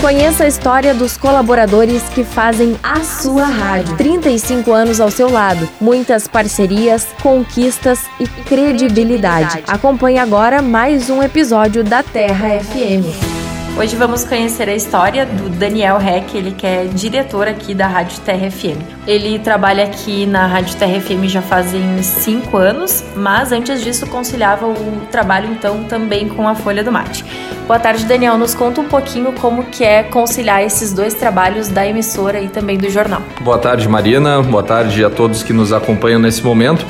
Conheça 0.00 0.44
a 0.44 0.46
história 0.46 0.94
dos 0.94 1.16
colaboradores 1.16 2.04
que 2.10 2.22
fazem 2.22 2.76
a 2.84 3.00
sua 3.00 3.44
rádio. 3.44 3.96
35 3.96 4.72
anos 4.72 5.00
ao 5.00 5.10
seu 5.10 5.28
lado, 5.28 5.68
muitas 5.80 6.28
parcerias, 6.28 7.08
conquistas 7.20 8.04
e 8.20 8.26
credibilidade. 8.44 9.64
Acompanhe 9.66 10.18
agora 10.18 10.62
mais 10.62 11.10
um 11.10 11.20
episódio 11.20 11.82
da 11.82 12.04
Terra 12.04 12.60
FM. 12.60 13.38
Hoje 13.76 13.94
vamos 13.96 14.24
conhecer 14.24 14.68
a 14.68 14.74
história 14.74 15.26
do 15.26 15.48
Daniel 15.50 16.00
Heck, 16.00 16.36
ele 16.36 16.52
que 16.52 16.66
é 16.66 16.84
diretor 16.84 17.46
aqui 17.46 17.74
da 17.74 17.86
Rádio 17.86 18.20
Terra 18.20 18.50
FM. 18.50 18.78
Ele 19.06 19.38
trabalha 19.38 19.84
aqui 19.84 20.26
na 20.26 20.46
Rádio 20.46 20.76
Terra 20.76 21.00
FM 21.00 21.24
já 21.24 21.42
fazem 21.42 22.02
cinco 22.02 22.56
anos, 22.56 23.04
mas 23.16 23.52
antes 23.52 23.82
disso 23.82 24.06
conciliava 24.06 24.66
o 24.66 25.06
trabalho 25.10 25.50
então 25.52 25.84
também 25.84 26.28
com 26.28 26.48
a 26.48 26.54
Folha 26.54 26.82
do 26.82 26.90
Mate. 26.90 27.24
Boa 27.68 27.78
tarde, 27.78 28.06
Daniel. 28.06 28.38
Nos 28.38 28.54
conta 28.54 28.80
um 28.80 28.88
pouquinho 28.88 29.30
como 29.32 29.64
que 29.64 29.84
é 29.84 30.02
conciliar 30.02 30.62
esses 30.62 30.90
dois 30.90 31.12
trabalhos 31.12 31.68
da 31.68 31.86
emissora 31.86 32.40
e 32.40 32.48
também 32.48 32.78
do 32.78 32.88
jornal. 32.88 33.20
Boa 33.42 33.58
tarde, 33.58 33.86
Marina. 33.86 34.40
Boa 34.40 34.62
tarde 34.62 35.04
a 35.04 35.10
todos 35.10 35.42
que 35.42 35.52
nos 35.52 35.70
acompanham 35.70 36.18
nesse 36.18 36.42
momento. 36.42 36.86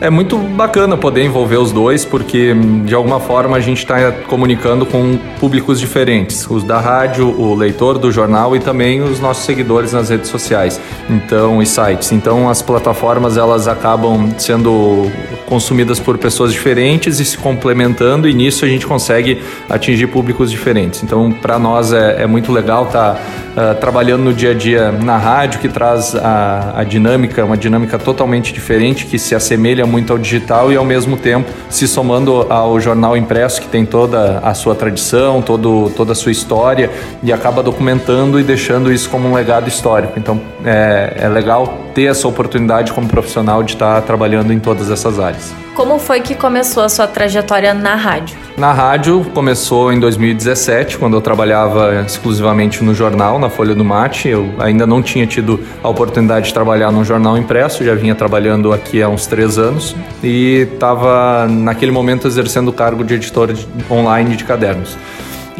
É 0.00 0.08
muito 0.08 0.38
bacana 0.38 0.96
poder 0.96 1.24
envolver 1.24 1.56
os 1.56 1.72
dois, 1.72 2.04
porque 2.04 2.54
de 2.84 2.94
alguma 2.94 3.18
forma 3.18 3.56
a 3.56 3.60
gente 3.60 3.78
está 3.78 4.10
comunicando 4.28 4.86
com 4.86 5.18
públicos 5.38 5.78
diferentes, 5.78 6.48
os 6.48 6.62
da 6.64 6.78
rádio, 6.78 7.28
o 7.28 7.54
leitor 7.54 7.98
do 7.98 8.10
jornal 8.10 8.56
e 8.56 8.60
também 8.60 9.02
os 9.02 9.20
nossos 9.20 9.44
seguidores 9.44 9.92
nas 9.92 10.08
redes 10.08 10.30
sociais, 10.30 10.80
então 11.10 11.60
e 11.60 11.66
sites. 11.66 12.12
Então 12.12 12.48
as 12.48 12.62
plataformas 12.62 13.36
elas 13.36 13.68
acabam 13.68 14.30
sendo 14.38 15.10
consumidas 15.50 15.98
por 15.98 16.16
pessoas 16.16 16.52
diferentes 16.52 17.18
e 17.18 17.24
se 17.24 17.36
complementando 17.36 18.28
e 18.28 18.32
nisso 18.32 18.64
a 18.64 18.68
gente 18.68 18.86
consegue 18.86 19.42
atingir 19.68 20.06
públicos 20.06 20.48
diferentes. 20.48 21.02
Então 21.02 21.32
para 21.32 21.58
nós 21.58 21.92
é, 21.92 22.22
é, 22.22 22.26
muito 22.26 22.52
legal 22.52 22.86
estar 22.86 23.14
tá, 23.14 23.72
uh, 23.72 23.80
trabalhando 23.80 24.22
no 24.22 24.32
dia 24.32 24.52
a 24.52 24.54
dia 24.54 24.92
na 24.92 25.18
rádio 25.18 25.58
que 25.58 25.68
traz 25.68 26.14
a, 26.14 26.74
a 26.76 26.84
dinâmica, 26.84 27.44
uma 27.44 27.56
dinâmica 27.56 27.98
totalmente 27.98 28.52
diferente 28.52 29.06
que 29.06 29.18
se 29.18 29.34
assemelha 29.34 29.84
muito 29.84 30.12
ao 30.12 30.18
digital 30.18 30.72
e 30.72 30.76
ao 30.76 30.84
mesmo 30.84 31.16
tempo 31.16 31.50
se 31.68 31.88
somando 31.88 32.46
ao 32.48 32.78
jornal 32.78 33.16
impresso 33.16 33.60
que 33.60 33.66
tem 33.66 33.84
toda 33.84 34.38
a 34.38 34.54
sua 34.54 34.76
tradição, 34.76 35.42
todo, 35.42 35.90
toda 35.96 36.12
a 36.12 36.14
sua 36.14 36.30
história 36.30 36.90
e 37.24 37.32
acaba 37.32 37.60
documentando 37.60 38.38
e 38.38 38.44
deixando 38.44 38.92
isso 38.92 39.10
como 39.10 39.28
um 39.28 39.34
legado 39.34 39.68
histórico. 39.68 40.12
Então 40.16 40.40
é, 40.64 41.14
é 41.22 41.28
legal 41.28 41.90
ter 41.92 42.04
essa 42.04 42.28
oportunidade 42.28 42.92
como 42.92 43.08
profissional 43.08 43.62
de 43.62 43.72
estar 43.72 44.00
trabalhando 44.02 44.52
em 44.52 44.60
todas 44.60 44.90
essas 44.90 45.18
áreas. 45.18 45.39
Como 45.74 45.98
foi 45.98 46.20
que 46.20 46.34
começou 46.34 46.82
a 46.82 46.88
sua 46.88 47.06
trajetória 47.06 47.72
na 47.72 47.94
rádio? 47.94 48.36
Na 48.56 48.72
rádio 48.72 49.24
começou 49.32 49.92
em 49.92 49.98
2017, 49.98 50.98
quando 50.98 51.16
eu 51.16 51.20
trabalhava 51.20 52.04
exclusivamente 52.06 52.84
no 52.84 52.94
jornal, 52.94 53.38
na 53.38 53.48
Folha 53.48 53.74
do 53.74 53.84
Mate. 53.84 54.28
Eu 54.28 54.52
ainda 54.58 54.86
não 54.86 55.02
tinha 55.02 55.26
tido 55.26 55.60
a 55.82 55.88
oportunidade 55.88 56.48
de 56.48 56.54
trabalhar 56.54 56.92
num 56.92 57.04
jornal 57.04 57.38
impresso, 57.38 57.84
já 57.84 57.94
vinha 57.94 58.14
trabalhando 58.14 58.72
aqui 58.72 59.02
há 59.02 59.08
uns 59.08 59.26
três 59.26 59.56
anos 59.56 59.96
e 60.22 60.68
estava 60.72 61.48
naquele 61.48 61.92
momento 61.92 62.26
exercendo 62.26 62.68
o 62.68 62.72
cargo 62.72 63.02
de 63.02 63.14
editor 63.14 63.54
online 63.90 64.36
de 64.36 64.44
cadernos. 64.44 64.98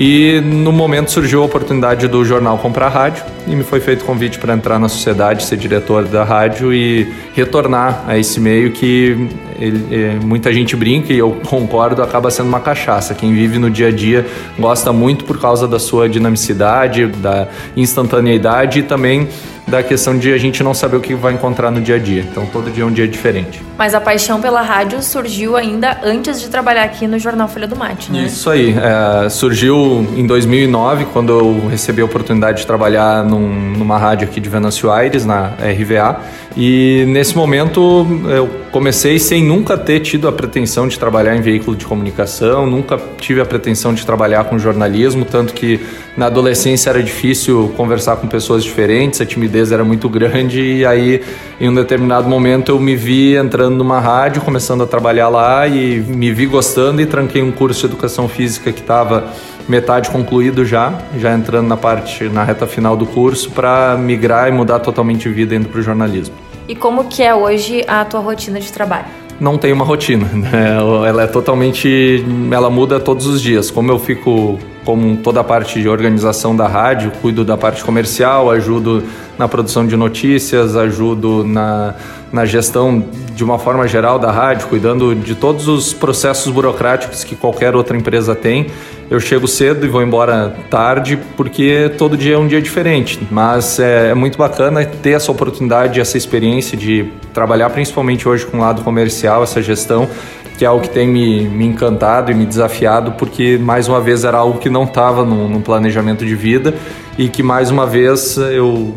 E 0.03 0.41
no 0.41 0.73
momento 0.73 1.11
surgiu 1.11 1.43
a 1.43 1.45
oportunidade 1.45 2.09
do 2.09 2.25
jornal 2.25 2.57
comprar 2.57 2.89
rádio 2.89 3.23
e 3.47 3.55
me 3.55 3.63
foi 3.63 3.81
feito 3.81 4.03
convite 4.03 4.39
para 4.39 4.55
entrar 4.55 4.79
na 4.79 4.89
sociedade, 4.89 5.45
ser 5.45 5.59
diretor 5.59 6.07
da 6.07 6.25
rádio 6.25 6.73
e 6.73 7.13
retornar 7.35 8.03
a 8.07 8.17
esse 8.17 8.41
meio 8.41 8.73
que 8.73 9.29
ele, 9.59 9.95
é, 9.95 10.15
muita 10.25 10.51
gente 10.55 10.75
brinca 10.75 11.13
e 11.13 11.19
eu 11.19 11.33
concordo, 11.47 12.03
acaba 12.03 12.31
sendo 12.31 12.49
uma 12.49 12.61
cachaça. 12.61 13.15
Quem 13.15 13.35
vive 13.35 13.59
no 13.59 13.69
dia 13.69 13.89
a 13.89 13.91
dia 13.91 14.27
gosta 14.59 14.91
muito 14.91 15.27
por 15.27 15.39
causa 15.39 15.69
da 15.69 15.79
sua 15.79 16.09
dinamicidade, 16.09 17.05
da 17.05 17.49
instantaneidade 17.77 18.79
e 18.79 18.83
também 18.83 19.29
da 19.71 19.83
questão 19.83 20.19
de 20.19 20.33
a 20.33 20.39
gente 20.39 20.63
não 20.63 20.75
saber 20.75 20.97
o 20.97 21.01
que 21.01 21.15
vai 21.15 21.33
encontrar 21.33 21.71
no 21.71 21.81
dia 21.81 21.95
a 21.95 21.99
dia. 21.99 22.23
Então, 22.23 22.45
todo 22.47 22.71
dia 22.71 22.83
é 22.83 22.87
um 22.87 22.93
dia 22.93 23.07
diferente. 23.07 23.63
Mas 23.79 23.95
a 23.95 24.01
paixão 24.01 24.41
pela 24.41 24.61
rádio 24.61 25.03
surgiu 25.03 25.57
ainda 25.57 25.99
antes 26.03 26.41
de 26.41 26.49
trabalhar 26.49 26.83
aqui 26.83 27.07
no 27.07 27.19
Jornal 27.19 27.49
Folha 27.49 27.67
do 27.67 27.77
Mate, 27.77 28.11
né? 28.13 28.25
Isso 28.25 28.51
aí. 28.51 28.75
É, 28.77 29.29
surgiu 29.29 30.07
em 30.17 30.27
2009, 30.27 31.07
quando 31.13 31.33
eu 31.33 31.69
recebi 31.69 32.03
a 32.03 32.05
oportunidade 32.05 32.59
de 32.59 32.67
trabalhar 32.67 33.25
num, 33.25 33.49
numa 33.77 33.97
rádio 33.97 34.29
aqui 34.29 34.41
de 34.41 34.49
Venâncio 34.49 34.91
Aires, 34.91 35.25
na 35.25 35.53
RVA. 35.61 36.21
E 36.57 37.05
nesse 37.09 37.37
momento 37.37 38.07
eu 38.29 38.51
comecei 38.71 39.19
sem 39.19 39.45
nunca 39.45 39.77
ter 39.77 40.01
tido 40.01 40.29
a 40.29 40.33
pretensão 40.33 40.87
de 40.87 40.99
trabalhar 40.99 41.35
em 41.35 41.41
veículo 41.41 41.77
de 41.77 41.85
comunicação, 41.85 42.67
nunca 42.67 42.99
tive 43.19 43.41
a 43.41 43.45
pretensão 43.45 43.93
de 43.93 44.07
trabalhar 44.07 44.45
com 44.45 44.59
jornalismo, 44.59 45.25
tanto 45.25 45.53
que 45.53 45.81
na 46.17 46.27
adolescência 46.27 46.91
era 46.91 47.03
difícil 47.03 47.73
conversar 47.77 48.17
com 48.17 48.29
pessoas 48.29 48.63
diferentes, 48.63 49.21
a 49.21 49.27
timidez 49.27 49.73
era 49.73 49.85
muito 49.85 50.09
grande 50.09 50.61
e 50.61 50.87
aí 50.87 51.21
em 51.61 51.69
um 51.69 51.75
determinado 51.75 52.29
momento 52.29 52.71
eu 52.71 52.79
me 52.79 52.95
vi 52.95 53.35
entrando 53.37 53.77
numa 53.77 53.99
rádio, 53.99 54.41
começando 54.43 54.83
a 54.83 54.87
trabalhar 54.87 55.29
lá 55.29 55.67
e 55.67 56.01
me 56.01 56.33
vi 56.33 56.47
gostando 56.47 57.01
e 57.01 57.07
tranquei 57.07 57.43
um 57.43 57.51
curso 57.51 57.81
de 57.81 57.87
educação 57.87 58.29
física 58.29 58.71
que 58.71 58.81
estava 58.81 59.33
metade 59.69 60.11
concluído 60.11 60.65
já, 60.65 60.97
já 61.19 61.35
entrando 61.35 61.67
na 61.67 61.77
parte 61.77 62.25
na 62.25 62.45
reta 62.45 62.67
final 62.67 62.97
do 62.97 63.07
curso 63.07 63.51
para 63.51 63.97
migrar 63.97 64.49
e 64.49 64.53
mudar 64.53 64.79
totalmente 64.79 65.29
de 65.29 65.35
vida 65.35 65.55
indo 65.55 65.69
para 65.69 65.81
o 65.81 65.83
jornalismo. 65.83 66.50
E 66.71 66.75
como 66.77 67.07
que 67.07 67.21
é 67.21 67.35
hoje 67.35 67.85
a 67.89 68.05
tua 68.05 68.21
rotina 68.21 68.61
de 68.61 68.73
trabalho? 68.73 69.07
Não 69.41 69.59
tem 69.59 69.73
uma 69.73 69.85
rotina, 69.85 70.25
né? 70.33 70.77
ela 71.05 71.25
é 71.25 71.27
totalmente, 71.27 72.25
ela 72.53 72.71
muda 72.71 73.01
todos 73.01 73.27
os 73.27 73.43
dias. 73.43 73.73
Como 73.73 73.91
eu 73.91 73.99
fico 73.99 74.57
como 74.85 75.17
toda 75.17 75.41
a 75.41 75.45
parte 75.45 75.83
de 75.83 75.89
organização 75.89 76.55
da 76.55 76.69
rádio, 76.69 77.11
cuido 77.21 77.45
da 77.45 77.57
parte 77.57 77.83
comercial, 77.83 78.53
ajudo 78.53 79.03
na 79.37 79.49
produção 79.49 79.85
de 79.85 79.97
notícias, 79.97 80.77
ajudo 80.77 81.45
na, 81.45 81.97
na 82.33 82.47
gestão 82.47 83.05
de 83.35 83.43
uma 83.43 83.59
forma 83.59 83.89
geral 83.89 84.17
da 84.17 84.31
rádio, 84.31 84.69
cuidando 84.69 85.13
de 85.13 85.35
todos 85.35 85.67
os 85.67 85.93
processos 85.93 86.53
burocráticos 86.53 87.25
que 87.25 87.35
qualquer 87.35 87.75
outra 87.75 87.97
empresa 87.97 88.37
tem. 88.37 88.69
Eu 89.11 89.19
chego 89.19 89.49
cedo 89.49 89.85
e 89.85 89.89
vou 89.89 90.05
embora 90.05 90.55
tarde 90.71 91.19
porque 91.37 91.91
todo 91.99 92.17
dia 92.17 92.37
é 92.37 92.39
um 92.39 92.47
dia 92.47 92.63
diferente, 92.63 93.19
mas 93.29 93.81
é, 93.81 94.11
é 94.11 94.15
muito 94.15 94.39
bacana 94.39 94.85
ter 94.85 95.11
essa 95.11 95.33
oportunidade, 95.33 96.01
essa 96.01 96.17
experiência 96.17 96.79
de 96.79 97.11
trabalhar 97.35 97.71
principalmente 97.71 98.29
hoje 98.29 98.47
com 98.47 98.59
o 98.59 98.61
lado 98.61 98.83
comercial, 98.83 99.43
essa 99.43 99.61
gestão 99.61 100.09
que 100.57 100.65
é 100.65 100.69
algo 100.69 100.83
que 100.83 100.91
tem 100.91 101.09
me, 101.09 101.49
me 101.49 101.65
encantado 101.65 102.31
e 102.31 102.35
me 102.35 102.45
desafiado, 102.45 103.13
porque 103.13 103.59
mais 103.59 103.89
uma 103.89 103.99
vez 103.99 104.25
era 104.25 104.37
algo 104.37 104.59
que 104.59 104.69
não 104.69 104.85
estava 104.85 105.25
no, 105.25 105.49
no, 105.49 105.63
planejamento 105.63 106.25
de 106.25 106.35
vida 106.35 106.75
e 107.17 107.31
que 107.31 107.43
mais 107.43 107.71
uma 107.71 107.87
vez 107.87 108.37
eu, 108.37 108.95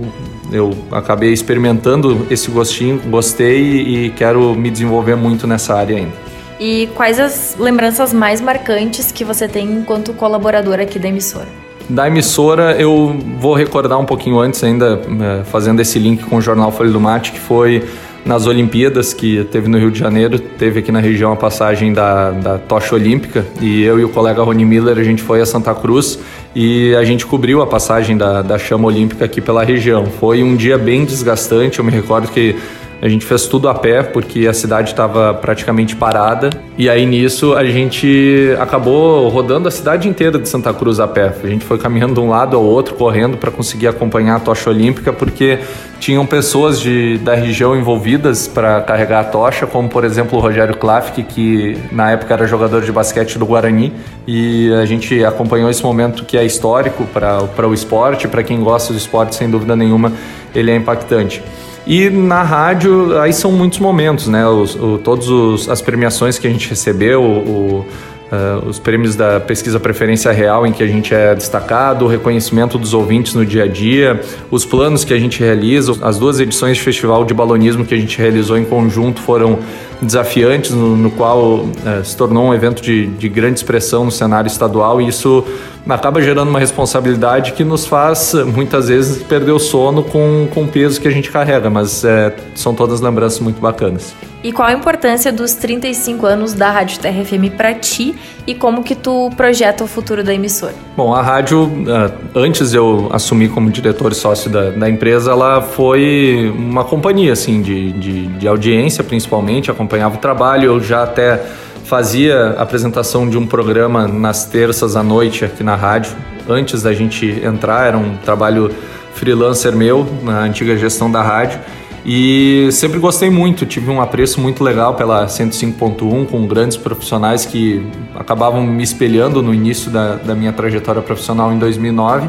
eu 0.52 0.78
acabei 0.92 1.32
experimentando 1.32 2.28
esse 2.30 2.52
gostinho, 2.52 3.02
gostei 3.08 3.80
e 3.80 4.10
quero 4.10 4.54
me 4.54 4.70
desenvolver 4.70 5.16
muito 5.16 5.48
nessa 5.48 5.74
área 5.74 5.96
ainda. 5.96 6.33
E 6.60 6.88
quais 6.96 7.20
as 7.20 7.56
lembranças 7.58 8.14
mais 8.14 8.40
marcantes 8.40 9.12
que 9.12 9.24
você 9.24 9.48
tem 9.48 9.72
enquanto 9.72 10.14
colaborador 10.14 10.80
aqui 10.80 11.00
da 11.00 11.08
emissora? 11.08 11.48
Da 11.90 12.08
emissora, 12.08 12.76
eu 12.80 13.16
vou 13.40 13.54
recordar 13.54 14.00
um 14.00 14.06
pouquinho 14.06 14.40
antes, 14.40 14.64
ainda 14.64 15.02
eh, 15.06 15.44
fazendo 15.44 15.82
esse 15.82 16.00
link 16.00 16.24
com 16.24 16.38
o 16.38 16.42
jornal 16.42 16.72
Folha 16.72 16.92
do 16.92 17.00
Mate, 17.00 17.34
que 17.34 17.40
foi 17.40 17.84
nas 18.26 18.48
Olimpíadas 18.48 19.14
que 19.14 19.44
teve 19.52 19.68
no 19.68 19.78
Rio 19.78 19.92
de 19.92 20.00
Janeiro, 20.00 20.40
teve 20.40 20.80
aqui 20.80 20.92
na 20.92 21.00
região 21.00 21.34
a 21.34 21.36
passagem 21.36 21.92
da, 21.92 22.32
da 22.32 22.58
tocha 22.58 22.96
olímpica 22.96 23.46
e 23.60 23.84
eu 23.84 24.00
e 24.00 24.06
o 24.06 24.10
colega 24.10 24.42
Rony 24.42 24.64
Miller 24.64 24.98
a 24.98 25.04
gente 25.04 25.22
foi 25.22 25.42
a 25.42 25.46
Santa 25.46 25.76
Cruz 25.76 26.18
e 26.56 26.96
a 26.96 27.04
gente 27.04 27.26
cobriu 27.26 27.62
a 27.62 27.68
passagem 27.68 28.16
da, 28.16 28.42
da 28.42 28.58
chama 28.58 28.88
olímpica 28.88 29.26
aqui 29.26 29.42
pela 29.42 29.64
região. 29.64 30.06
Foi 30.06 30.42
um 30.42 30.56
dia 30.56 30.78
bem 30.78 31.04
desgastante, 31.04 31.80
eu 31.80 31.86
me 31.86 31.92
recordo 31.92 32.30
que 32.30 32.56
a 33.04 33.10
gente 33.10 33.26
fez 33.26 33.48
tudo 33.48 33.68
a 33.68 33.76
pé 33.76 34.02
porque 34.02 34.48
a 34.48 34.54
cidade 34.54 34.92
estava 34.92 35.34
praticamente 35.34 35.94
parada. 35.94 36.50
E 36.78 36.90
aí 36.90 37.06
nisso 37.06 37.54
a 37.54 37.66
gente 37.66 38.56
acabou 38.58 39.28
rodando 39.28 39.68
a 39.68 39.72
cidade 39.72 40.08
inteira 40.08 40.40
de 40.40 40.48
Santa 40.48 40.74
Cruz 40.74 41.02
a 41.02 41.08
pé. 41.08 41.34
A 41.44 41.48
gente 41.48 41.66
foi 41.66 41.78
caminhando 41.78 42.14
de 42.14 42.22
um 42.22 42.30
lado 42.30 42.56
ao 42.56 42.64
outro, 42.64 42.96
correndo 42.96 43.36
para 43.36 43.52
conseguir 43.52 43.90
acompanhar 43.90 44.38
a 44.38 44.40
tocha 44.40 44.70
olímpica, 44.70 45.12
porque 45.12 45.60
tinham 46.00 46.26
pessoas 46.26 46.80
de, 46.80 47.18
da 47.18 47.36
região 47.36 47.76
envolvidas 47.76 48.48
para 48.48 48.80
carregar 48.80 49.20
a 49.20 49.24
tocha, 49.26 49.68
como 49.68 49.90
por 49.90 50.06
exemplo 50.06 50.40
o 50.40 50.42
Rogério 50.42 50.78
Klafke, 50.78 51.24
que 51.24 51.78
na 51.92 52.12
época 52.12 52.34
era 52.34 52.48
jogador 52.48 52.84
de 52.84 52.92
basquete 52.94 53.38
do 53.38 53.46
Guarani. 53.46 53.92
E 54.26 54.74
a 54.76 54.86
gente 54.86 55.26
acompanhou 55.26 55.70
esse 55.70 55.84
momento 55.84 56.24
que 56.24 56.38
é 56.38 56.46
histórico 56.46 57.04
para 57.08 57.68
o 57.68 57.74
esporte, 57.74 58.30
para 58.30 58.44
quem 58.44 58.62
gosta 58.64 58.94
do 58.94 58.98
esporte, 58.98 59.36
sem 59.36 59.50
dúvida 59.50 59.76
nenhuma, 59.76 60.14
ele 60.56 60.72
é 60.72 60.76
impactante. 60.78 61.44
E 61.86 62.10
na 62.10 62.44
rádio, 62.44 63.20
aí 63.20 63.34
são 63.34 63.52
muitos 63.52 63.80
momentos, 63.80 64.28
né? 64.28 64.48
Os, 64.48 64.76
o, 64.76 64.98
todas 64.98 65.68
as 65.68 65.82
premiações 65.82 66.38
que 66.38 66.48
a 66.48 66.50
gente 66.50 66.70
recebeu, 66.70 67.22
o, 67.22 67.86
Uh, 68.34 68.68
os 68.68 68.80
prêmios 68.80 69.16
da 69.16 69.40
pesquisa 69.40 69.80
Preferência 69.80 70.32
Real, 70.32 70.66
em 70.66 70.72
que 70.72 70.82
a 70.82 70.88
gente 70.88 71.14
é 71.14 71.36
destacado, 71.36 72.06
o 72.06 72.08
reconhecimento 72.08 72.80
dos 72.80 72.92
ouvintes 72.92 73.36
no 73.36 73.46
dia 73.46 73.66
a 73.66 73.68
dia, 73.68 74.20
os 74.50 74.66
planos 74.66 75.04
que 75.04 75.14
a 75.14 75.20
gente 75.20 75.40
realiza, 75.40 75.96
as 76.02 76.18
duas 76.18 76.40
edições 76.40 76.78
de 76.78 76.82
festival 76.82 77.26
de 77.26 77.32
balonismo 77.32 77.86
que 77.86 77.94
a 77.94 77.98
gente 77.98 78.18
realizou 78.18 78.58
em 78.58 78.66
conjunto 78.66 79.22
foram 79.22 79.60
desafiantes, 80.02 80.72
no, 80.72 80.96
no 80.96 81.12
qual 81.12 81.66
é, 81.86 82.04
se 82.04 82.16
tornou 82.16 82.46
um 82.46 82.54
evento 82.54 82.82
de, 82.82 83.08
de 83.08 83.30
grande 83.30 83.60
expressão 83.60 84.06
no 84.06 84.12
cenário 84.12 84.48
estadual 84.48 85.02
e 85.02 85.08
isso 85.08 85.44
acaba 85.88 86.22
gerando 86.22 86.50
uma 86.50 86.60
responsabilidade 86.60 87.52
que 87.54 87.64
nos 87.64 87.86
faz 87.86 88.34
muitas 88.34 88.88
vezes 88.88 89.22
perder 89.24 89.52
o 89.52 89.60
sono 89.60 90.04
com, 90.04 90.48
com 90.54 90.64
o 90.64 90.68
peso 90.68 91.00
que 91.00 91.08
a 91.08 91.12
gente 91.12 91.30
carrega, 91.30 91.70
mas 91.70 92.04
é, 92.06 92.34
são 92.56 92.74
todas 92.74 93.02
lembranças 93.02 93.40
muito 93.40 93.60
bacanas. 93.60 94.14
E 94.44 94.52
qual 94.52 94.68
a 94.68 94.74
importância 94.74 95.32
dos 95.32 95.54
35 95.54 96.26
anos 96.26 96.54
da 96.54 96.70
Rádio 96.70 97.00
Terra 97.00 97.24
FM 97.24 97.56
para 97.56 97.74
ti 97.74 98.14
e 98.46 98.54
como 98.54 98.84
que 98.84 98.94
tu 98.94 99.30
projeta 99.38 99.86
o 99.86 99.88
futuro 99.88 100.22
da 100.22 100.34
emissora? 100.34 100.74
Bom, 100.98 101.16
a 101.16 101.22
rádio, 101.22 101.72
é, 101.88 102.12
antes 102.36 102.72
de 102.72 102.78
eu 102.78 103.08
assumir 103.14 103.50
como 103.50 103.70
diretor 103.70 104.12
e 104.12 104.16
sócio 104.16 104.50
da, 104.50 104.70
da 104.72 104.90
empresa, 104.90 105.32
ela 105.32 105.62
foi 105.62 106.54
uma 106.58 106.84
companhia 106.84 107.32
assim 107.32 107.62
de, 107.62 107.94
de, 107.94 108.28
de 108.28 108.48
audiência 108.48 109.02
principalmente, 109.02 109.72
acompanhava 109.94 110.16
o 110.16 110.18
trabalho, 110.18 110.66
eu 110.66 110.80
já 110.82 111.04
até 111.04 111.40
fazia 111.86 112.56
apresentação 112.58 113.30
de 113.30 113.38
um 113.38 113.46
programa 113.46 114.08
nas 114.08 114.46
terças 114.46 114.96
à 114.96 115.04
noite 115.04 115.46
aqui 115.46 115.64
na 115.64 115.76
rádio. 115.76 116.14
Antes 116.50 116.82
da 116.82 116.94
gente 116.94 117.26
entrar, 117.44 117.88
era 117.88 117.98
um 117.98 118.18
trabalho 118.18 118.72
freelancer 119.14 119.76
meu 119.76 120.08
na 120.24 120.40
antiga 120.40 120.76
gestão 120.76 121.12
da 121.12 121.22
rádio. 121.22 121.60
E 122.06 122.68
sempre 122.72 123.00
gostei 123.00 123.30
muito, 123.30 123.66
tive 123.66 123.90
um 123.90 124.02
apreço 124.02 124.42
muito 124.42 124.64
legal 124.64 124.96
pela 124.96 125.26
105.1 125.26 126.26
com 126.26 126.48
grandes 126.48 126.76
profissionais 126.76 127.46
que 127.46 127.86
acabavam 128.16 128.62
me 128.64 128.84
espelhando 128.84 129.42
no 129.42 129.54
início 129.54 129.90
da, 129.90 130.16
da 130.16 130.36
minha 130.36 130.52
trajetória 130.52 131.02
profissional 131.02 131.54
em 131.54 131.60
2009. 131.60 132.28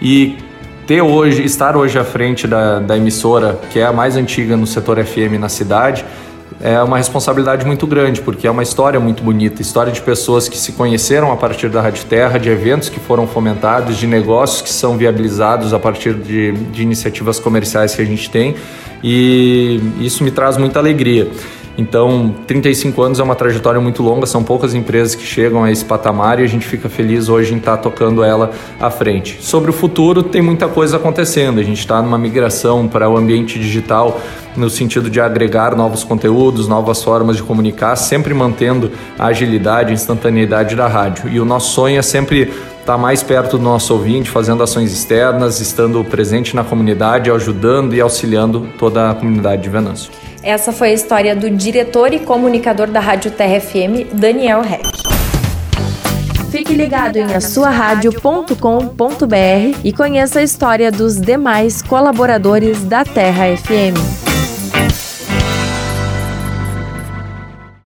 E 0.00 0.36
ter 0.86 1.02
hoje, 1.02 1.42
estar 1.44 1.76
hoje 1.76 1.98
à 1.98 2.04
frente 2.04 2.46
da, 2.46 2.78
da 2.78 2.96
emissora, 2.96 3.58
que 3.70 3.80
é 3.80 3.86
a 3.86 3.92
mais 3.92 4.16
antiga 4.16 4.56
no 4.56 4.66
setor 4.66 5.04
FM 5.04 5.38
na 5.38 5.48
cidade, 5.48 6.04
é 6.60 6.82
uma 6.82 6.96
responsabilidade 6.96 7.64
muito 7.64 7.86
grande, 7.86 8.20
porque 8.20 8.46
é 8.46 8.50
uma 8.50 8.62
história 8.62 8.98
muito 8.98 9.22
bonita, 9.22 9.62
história 9.62 9.92
de 9.92 10.00
pessoas 10.00 10.48
que 10.48 10.58
se 10.58 10.72
conheceram 10.72 11.32
a 11.32 11.36
partir 11.36 11.68
da 11.68 11.80
Rádio 11.80 12.04
Terra, 12.06 12.38
de 12.38 12.48
eventos 12.48 12.88
que 12.88 12.98
foram 12.98 13.26
fomentados, 13.26 13.96
de 13.96 14.06
negócios 14.06 14.62
que 14.62 14.70
são 14.70 14.96
viabilizados 14.96 15.72
a 15.72 15.78
partir 15.78 16.14
de, 16.14 16.52
de 16.52 16.82
iniciativas 16.82 17.38
comerciais 17.38 17.94
que 17.94 18.02
a 18.02 18.04
gente 18.04 18.28
tem, 18.28 18.56
e 19.02 19.80
isso 20.00 20.24
me 20.24 20.30
traz 20.30 20.56
muita 20.56 20.78
alegria. 20.78 21.30
Então, 21.78 22.34
35 22.48 23.00
anos 23.00 23.20
é 23.20 23.22
uma 23.22 23.36
trajetória 23.36 23.80
muito 23.80 24.02
longa, 24.02 24.26
são 24.26 24.42
poucas 24.42 24.74
empresas 24.74 25.14
que 25.14 25.24
chegam 25.24 25.62
a 25.62 25.70
esse 25.70 25.84
patamar 25.84 26.40
e 26.40 26.42
a 26.42 26.46
gente 26.48 26.66
fica 26.66 26.88
feliz 26.88 27.28
hoje 27.28 27.54
em 27.54 27.58
estar 27.58 27.76
tocando 27.76 28.24
ela 28.24 28.50
à 28.80 28.90
frente. 28.90 29.38
Sobre 29.40 29.70
o 29.70 29.72
futuro, 29.72 30.24
tem 30.24 30.42
muita 30.42 30.66
coisa 30.66 30.96
acontecendo. 30.96 31.60
A 31.60 31.62
gente 31.62 31.78
está 31.78 32.02
numa 32.02 32.18
migração 32.18 32.88
para 32.88 33.08
o 33.08 33.16
ambiente 33.16 33.60
digital 33.60 34.20
no 34.56 34.68
sentido 34.68 35.08
de 35.08 35.20
agregar 35.20 35.76
novos 35.76 36.02
conteúdos, 36.02 36.66
novas 36.66 37.00
formas 37.00 37.36
de 37.36 37.44
comunicar, 37.44 37.94
sempre 37.94 38.34
mantendo 38.34 38.90
a 39.16 39.26
agilidade, 39.26 39.90
a 39.90 39.94
instantaneidade 39.94 40.74
da 40.74 40.88
rádio. 40.88 41.28
E 41.28 41.38
o 41.38 41.44
nosso 41.44 41.70
sonho 41.70 41.96
é 41.96 42.02
sempre 42.02 42.52
estar 42.80 42.98
mais 42.98 43.22
perto 43.22 43.56
do 43.56 43.62
nosso 43.62 43.94
ouvinte, 43.94 44.28
fazendo 44.28 44.64
ações 44.64 44.92
externas, 44.92 45.60
estando 45.60 46.02
presente 46.02 46.56
na 46.56 46.64
comunidade, 46.64 47.30
ajudando 47.30 47.94
e 47.94 48.00
auxiliando 48.00 48.66
toda 48.76 49.10
a 49.10 49.14
comunidade 49.14 49.62
de 49.62 49.68
Venâncio. 49.68 50.10
Essa 50.42 50.72
foi 50.72 50.90
a 50.90 50.92
história 50.92 51.34
do 51.34 51.48
diretor 51.50 52.12
e 52.12 52.20
comunicador 52.20 52.88
da 52.88 53.00
Rádio 53.00 53.30
Terra 53.30 53.60
FM, 53.60 54.12
Daniel 54.12 54.62
Reck. 54.62 54.86
Fique 56.50 56.74
ligado 56.74 57.16
em 57.16 57.34
asuaradio.com.br 57.34 59.78
e 59.84 59.92
conheça 59.92 60.40
a 60.40 60.42
história 60.42 60.90
dos 60.90 61.20
demais 61.20 61.82
colaboradores 61.82 62.82
da 62.84 63.04
Terra 63.04 63.54
FM. 63.56 64.27